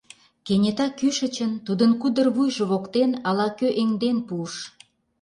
[0.45, 4.53] Кенета кӱшычын тудын кудыр вуйжо воктен ала-кӧ эҥден пуыш!